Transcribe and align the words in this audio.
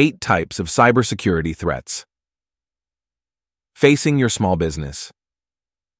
Eight 0.00 0.20
types 0.20 0.60
of 0.60 0.68
cybersecurity 0.68 1.56
threats. 1.56 2.06
Facing 3.74 4.16
your 4.16 4.28
small 4.28 4.54
business. 4.54 5.10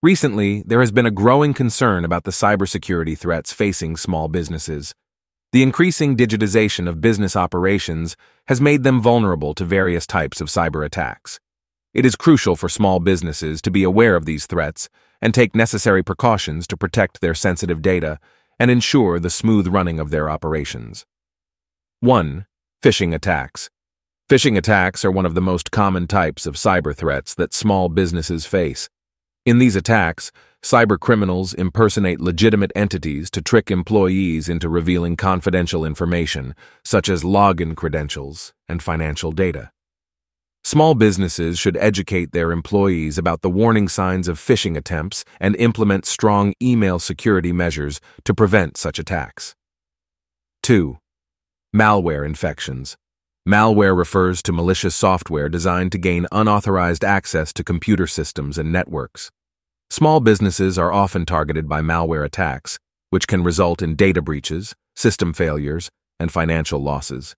Recently, 0.04 0.62
there 0.64 0.78
has 0.78 0.92
been 0.92 1.04
a 1.04 1.10
growing 1.10 1.52
concern 1.52 2.04
about 2.04 2.22
the 2.22 2.30
cybersecurity 2.30 3.18
threats 3.18 3.52
facing 3.52 3.96
small 3.96 4.28
businesses. 4.28 4.94
The 5.50 5.64
increasing 5.64 6.16
digitization 6.16 6.88
of 6.88 7.00
business 7.00 7.34
operations 7.34 8.16
has 8.46 8.60
made 8.60 8.84
them 8.84 9.02
vulnerable 9.02 9.52
to 9.54 9.64
various 9.64 10.06
types 10.06 10.40
of 10.40 10.46
cyber 10.46 10.86
attacks. 10.86 11.40
It 11.92 12.06
is 12.06 12.14
crucial 12.14 12.54
for 12.54 12.68
small 12.68 13.00
businesses 13.00 13.60
to 13.62 13.70
be 13.72 13.82
aware 13.82 14.14
of 14.14 14.26
these 14.26 14.46
threats 14.46 14.88
and 15.20 15.34
take 15.34 15.56
necessary 15.56 16.04
precautions 16.04 16.68
to 16.68 16.76
protect 16.76 17.20
their 17.20 17.34
sensitive 17.34 17.82
data 17.82 18.20
and 18.60 18.70
ensure 18.70 19.18
the 19.18 19.28
smooth 19.28 19.66
running 19.66 19.98
of 19.98 20.10
their 20.10 20.30
operations. 20.30 21.04
1. 21.98 22.46
Phishing 22.80 23.12
attacks. 23.12 23.68
Phishing 24.28 24.58
attacks 24.58 25.06
are 25.06 25.10
one 25.10 25.24
of 25.24 25.34
the 25.34 25.40
most 25.40 25.70
common 25.70 26.06
types 26.06 26.44
of 26.44 26.54
cyber 26.54 26.94
threats 26.94 27.34
that 27.36 27.54
small 27.54 27.88
businesses 27.88 28.44
face. 28.44 28.90
In 29.46 29.58
these 29.58 29.74
attacks, 29.74 30.30
cyber 30.62 31.00
criminals 31.00 31.54
impersonate 31.54 32.20
legitimate 32.20 32.70
entities 32.76 33.30
to 33.30 33.40
trick 33.40 33.70
employees 33.70 34.46
into 34.50 34.68
revealing 34.68 35.16
confidential 35.16 35.82
information, 35.82 36.54
such 36.84 37.08
as 37.08 37.22
login 37.24 37.74
credentials 37.74 38.52
and 38.68 38.82
financial 38.82 39.32
data. 39.32 39.70
Small 40.62 40.94
businesses 40.94 41.58
should 41.58 41.78
educate 41.78 42.32
their 42.32 42.52
employees 42.52 43.16
about 43.16 43.40
the 43.40 43.48
warning 43.48 43.88
signs 43.88 44.28
of 44.28 44.38
phishing 44.38 44.76
attempts 44.76 45.24
and 45.40 45.56
implement 45.56 46.04
strong 46.04 46.52
email 46.60 46.98
security 46.98 47.50
measures 47.50 47.98
to 48.24 48.34
prevent 48.34 48.76
such 48.76 48.98
attacks. 48.98 49.54
2. 50.64 50.98
Malware 51.74 52.26
infections. 52.26 52.98
Malware 53.46 53.96
refers 53.96 54.42
to 54.42 54.52
malicious 54.52 54.94
software 54.94 55.48
designed 55.48 55.92
to 55.92 55.98
gain 55.98 56.26
unauthorized 56.32 57.04
access 57.04 57.52
to 57.52 57.64
computer 57.64 58.06
systems 58.06 58.58
and 58.58 58.72
networks. 58.72 59.30
Small 59.90 60.20
businesses 60.20 60.78
are 60.78 60.92
often 60.92 61.24
targeted 61.24 61.68
by 61.68 61.80
malware 61.80 62.24
attacks, 62.24 62.78
which 63.10 63.26
can 63.26 63.42
result 63.42 63.80
in 63.80 63.94
data 63.94 64.20
breaches, 64.20 64.74
system 64.94 65.32
failures, 65.32 65.90
and 66.20 66.30
financial 66.30 66.80
losses. 66.80 67.34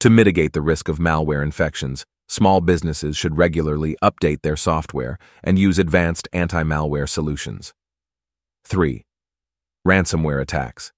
To 0.00 0.10
mitigate 0.10 0.52
the 0.52 0.62
risk 0.62 0.88
of 0.88 0.98
malware 0.98 1.42
infections, 1.42 2.04
small 2.28 2.60
businesses 2.60 3.16
should 3.16 3.36
regularly 3.36 3.96
update 4.02 4.42
their 4.42 4.56
software 4.56 5.18
and 5.44 5.58
use 5.58 5.78
advanced 5.78 6.28
anti-malware 6.32 7.08
solutions. 7.08 7.74
3. 8.64 9.04
Ransomware 9.86 10.40
attacks. 10.40 10.92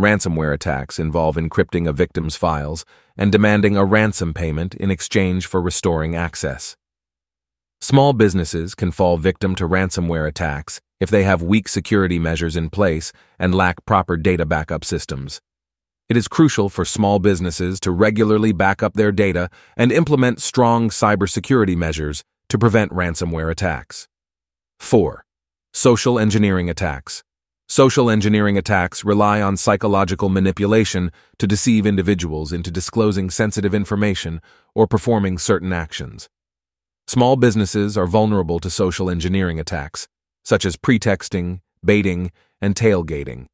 Ransomware 0.00 0.54
attacks 0.54 1.00
involve 1.00 1.34
encrypting 1.34 1.88
a 1.88 1.92
victim's 1.92 2.36
files 2.36 2.84
and 3.16 3.32
demanding 3.32 3.76
a 3.76 3.84
ransom 3.84 4.32
payment 4.32 4.76
in 4.76 4.92
exchange 4.92 5.46
for 5.46 5.60
restoring 5.60 6.14
access. 6.14 6.76
Small 7.80 8.12
businesses 8.12 8.76
can 8.76 8.92
fall 8.92 9.16
victim 9.16 9.56
to 9.56 9.68
ransomware 9.68 10.28
attacks 10.28 10.80
if 11.00 11.10
they 11.10 11.24
have 11.24 11.42
weak 11.42 11.66
security 11.66 12.20
measures 12.20 12.56
in 12.56 12.70
place 12.70 13.12
and 13.40 13.54
lack 13.54 13.84
proper 13.86 14.16
data 14.16 14.46
backup 14.46 14.84
systems. 14.84 15.40
It 16.08 16.16
is 16.16 16.28
crucial 16.28 16.68
for 16.68 16.84
small 16.84 17.18
businesses 17.18 17.80
to 17.80 17.90
regularly 17.90 18.52
back 18.52 18.84
up 18.84 18.94
their 18.94 19.12
data 19.12 19.50
and 19.76 19.90
implement 19.90 20.40
strong 20.40 20.90
cybersecurity 20.90 21.76
measures 21.76 22.22
to 22.48 22.58
prevent 22.58 22.92
ransomware 22.92 23.50
attacks. 23.50 24.06
4. 24.78 25.24
Social 25.72 26.20
engineering 26.20 26.70
attacks. 26.70 27.24
Social 27.70 28.08
engineering 28.08 28.56
attacks 28.56 29.04
rely 29.04 29.42
on 29.42 29.58
psychological 29.58 30.30
manipulation 30.30 31.12
to 31.38 31.46
deceive 31.46 31.84
individuals 31.84 32.50
into 32.50 32.70
disclosing 32.70 33.28
sensitive 33.28 33.74
information 33.74 34.40
or 34.74 34.86
performing 34.86 35.36
certain 35.36 35.70
actions. 35.70 36.30
Small 37.06 37.36
businesses 37.36 37.98
are 37.98 38.06
vulnerable 38.06 38.58
to 38.58 38.70
social 38.70 39.10
engineering 39.10 39.60
attacks, 39.60 40.08
such 40.42 40.64
as 40.64 40.76
pretexting, 40.76 41.60
baiting, 41.84 42.32
and 42.62 42.74
tailgating. 42.74 43.48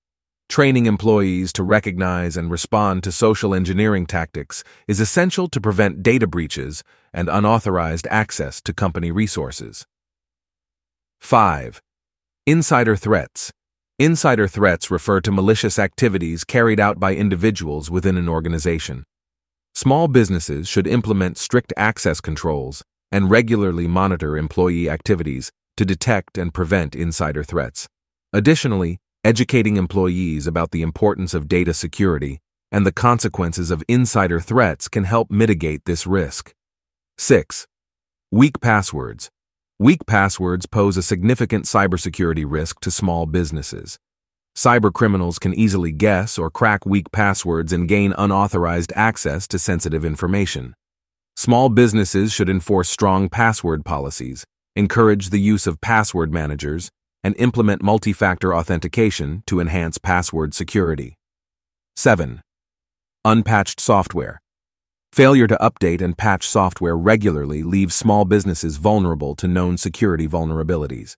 Training 0.49 0.87
employees 0.87 1.53
to 1.53 1.65
recognize 1.65 2.37
and 2.37 2.53
respond 2.53 3.03
to 3.03 3.11
social 3.11 3.53
engineering 3.53 4.07
tactics 4.07 4.63
is 4.87 5.01
essential 5.01 5.49
to 5.49 5.61
prevent 5.61 6.05
data 6.05 6.29
breaches 6.29 6.85
and 7.13 7.29
unauthorized 7.29 8.07
access 8.13 8.61
to 8.61 8.73
company 8.73 9.11
resources. 9.11 9.87
5. 11.21 11.83
Insider 12.47 12.95
threats. 12.95 13.51
Insider 14.01 14.49
threats 14.49 14.91
refer 14.91 15.21
to 15.21 15.31
malicious 15.31 15.79
activities 15.79 16.43
carried 16.43 16.81
out 16.81 16.99
by 16.99 17.15
individuals 17.15 17.93
within 17.93 18.17
an 18.17 18.29
organization. 18.29 19.05
Small 19.73 20.09
businesses 20.09 20.67
should 20.67 20.89
implement 20.89 21.39
strict 21.39 21.73
access 21.77 22.21
controls 22.21 22.83
and 23.13 23.31
regularly 23.31 23.87
monitor 23.87 24.37
employee 24.37 24.91
activities 24.91 25.53
to 25.77 25.85
detect 25.85 26.37
and 26.37 26.53
prevent 26.53 26.97
insider 26.97 27.45
threats. 27.45 27.87
Additionally, 28.33 28.99
educating 29.23 29.77
employees 29.77 30.49
about 30.49 30.73
the 30.73 30.83
importance 30.83 31.33
of 31.33 31.47
data 31.47 31.73
security 31.73 32.41
and 32.73 32.85
the 32.85 32.93
consequences 32.93 33.71
of 33.71 33.85
insider 33.87 34.41
threats 34.41 34.89
can 34.89 35.05
help 35.05 35.31
mitigate 35.31 35.85
this 35.85 36.05
risk. 36.05 36.53
6. 37.17 37.69
Weak 38.33 38.61
passwords. 38.61 39.31
Weak 39.85 40.07
passwords 40.07 40.65
pose 40.65 40.97
a 40.97 41.03
significant 41.03 41.67
cybersecurity 41.67 42.47
risk 42.49 42.81
to 42.81 42.91
small 42.91 43.27
businesses. 43.27 43.99
Cybercriminals 44.57 45.39
can 45.39 45.53
easily 45.53 45.93
guess 45.93 46.39
or 46.39 46.49
crack 46.49 46.87
weak 46.87 47.13
passwords 47.13 47.71
and 47.71 47.87
gain 47.87 48.15
unauthorized 48.17 48.95
access 48.97 49.47
to 49.49 49.59
sensitive 49.59 50.03
information. 50.03 50.73
Small 51.37 51.69
businesses 51.69 52.33
should 52.33 52.49
enforce 52.49 52.89
strong 52.89 53.29
password 53.29 53.85
policies, 53.85 54.47
encourage 54.75 55.29
the 55.29 55.39
use 55.39 55.67
of 55.67 55.83
password 55.83 56.33
managers, 56.33 56.89
and 57.23 57.37
implement 57.37 57.83
multi-factor 57.83 58.55
authentication 58.55 59.43
to 59.47 59.61
enhance 59.61 59.99
password 59.99 60.55
security. 60.55 61.13
7. 61.95 62.41
Unpatched 63.23 63.81
software. 63.81 64.41
Failure 65.15 65.47
to 65.47 65.57
update 65.61 66.01
and 66.01 66.19
patch 66.19 66.45
software 66.45 66.97
regularly 66.97 67.63
leaves 67.63 67.95
small 67.95 68.25
businesses 68.25 68.79
vulnerable 68.79 69.37
to 69.37 69.47
known 69.47 69.77
security 69.77 70.27
vulnerabilities. 70.27 71.15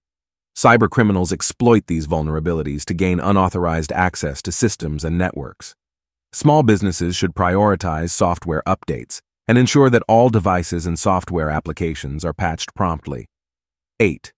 Cybercriminals 0.55 1.33
exploit 1.33 1.87
these 1.87 2.07
vulnerabilities 2.07 2.85
to 2.85 2.93
gain 2.93 3.19
unauthorized 3.19 3.91
access 3.93 4.43
to 4.43 4.53
systems 4.53 5.03
and 5.03 5.17
networks. 5.17 5.75
Small 6.31 6.63
businesses 6.63 7.17
should 7.17 7.35
prioritize 7.35 8.11
software 8.11 8.63
updates 8.67 9.23
and 9.49 9.57
ensure 9.57 9.89
that 9.89 10.03
all 10.07 10.29
devices 10.29 10.85
and 10.85 10.99
software 10.99 11.49
applications 11.49 12.23
are 12.23 12.35
patched 12.35 12.75
promptly. 12.75 13.31
8. 13.99 14.31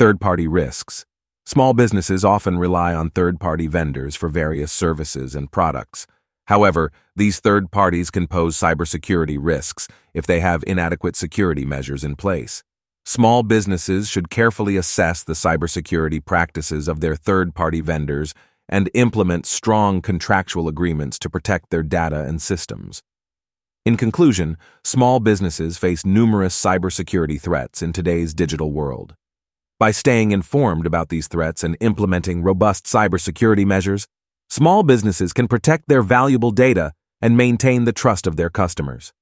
Third-party 0.00 0.48
risks. 0.48 1.06
Small 1.44 1.74
businesses 1.74 2.24
often 2.24 2.58
rely 2.58 2.92
on 2.92 3.10
third-party 3.10 3.68
vendors 3.68 4.16
for 4.16 4.28
various 4.28 4.72
services 4.72 5.36
and 5.36 5.52
products. 5.52 6.08
However, 6.46 6.92
these 7.14 7.40
third 7.40 7.70
parties 7.70 8.10
can 8.10 8.26
pose 8.26 8.56
cybersecurity 8.56 9.38
risks 9.40 9.88
if 10.14 10.26
they 10.26 10.40
have 10.40 10.64
inadequate 10.66 11.16
security 11.16 11.64
measures 11.64 12.04
in 12.04 12.16
place. 12.16 12.62
Small 13.04 13.42
businesses 13.42 14.08
should 14.08 14.30
carefully 14.30 14.76
assess 14.76 15.22
the 15.22 15.34
cybersecurity 15.34 16.24
practices 16.24 16.88
of 16.88 17.00
their 17.00 17.14
third-party 17.14 17.80
vendors 17.80 18.34
and 18.68 18.90
implement 18.94 19.46
strong 19.46 20.02
contractual 20.02 20.66
agreements 20.66 21.18
to 21.20 21.30
protect 21.30 21.70
their 21.70 21.84
data 21.84 22.24
and 22.24 22.42
systems. 22.42 23.02
In 23.84 23.96
conclusion, 23.96 24.56
small 24.82 25.20
businesses 25.20 25.78
face 25.78 26.04
numerous 26.04 26.60
cybersecurity 26.60 27.40
threats 27.40 27.82
in 27.82 27.92
today's 27.92 28.34
digital 28.34 28.72
world. 28.72 29.14
By 29.78 29.92
staying 29.92 30.32
informed 30.32 30.86
about 30.86 31.08
these 31.08 31.28
threats 31.28 31.62
and 31.62 31.76
implementing 31.80 32.42
robust 32.42 32.86
cybersecurity 32.86 33.64
measures, 33.64 34.08
Small 34.48 34.82
businesses 34.82 35.32
can 35.32 35.48
protect 35.48 35.88
their 35.88 36.02
valuable 36.02 36.50
data 36.50 36.92
and 37.20 37.36
maintain 37.36 37.84
the 37.84 37.92
trust 37.92 38.26
of 38.26 38.36
their 38.36 38.50
customers. 38.50 39.12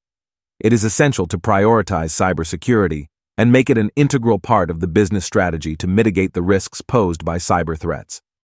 It 0.61 0.73
is 0.73 0.85
essential 0.85 1.27
to 1.29 1.39
prioritize 1.39 2.13
cybersecurity 2.13 3.07
and 3.37 3.51
make 3.51 3.71
it 3.71 3.79
an 3.79 3.91
integral 3.97 4.39
part 4.39 4.71
of 4.71 4.81
the 4.81 4.87
business 4.87 5.25
strategy 5.25 5.77
to 5.77 5.87
mitigate 5.87 6.35
the 6.35 6.43
risks 6.43 6.81
posed 6.83 7.25
by 7.25 7.39
cyber 7.39 7.79
threats. 7.79 8.23